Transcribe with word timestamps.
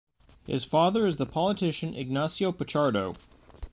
His 0.47 0.65
father 0.65 1.05
is 1.05 1.17
the 1.17 1.27
politician 1.27 1.93
Ignacio 1.93 2.51
Pichardo. 2.51 3.17